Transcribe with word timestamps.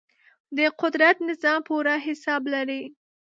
د 0.57 0.59
قدرت 0.81 1.15
نظام 1.29 1.59
پوره 1.67 1.95
حساب 2.05 2.41
لري. 2.53 2.81